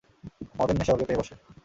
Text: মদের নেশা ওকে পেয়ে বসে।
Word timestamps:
মদের 0.55 0.75
নেশা 0.77 0.93
ওকে 0.93 1.05
পেয়ে 1.07 1.19
বসে। 1.21 1.33